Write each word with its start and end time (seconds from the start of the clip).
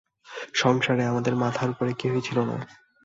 সংসারে 0.53 1.03
আমাদের 1.05 1.33
মাথার 1.35 1.69
উপরে 1.69 1.91
কেহই 1.93 2.21
ছিল 2.21 2.37
না। 2.41 2.55